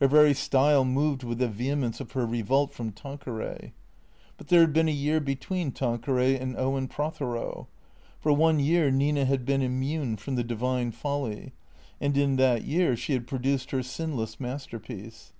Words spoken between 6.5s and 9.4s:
Owen Prothero. For one year Nina